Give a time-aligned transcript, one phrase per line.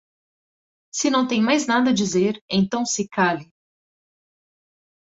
[0.91, 3.51] Se não tem mais nada a dizer, então se cale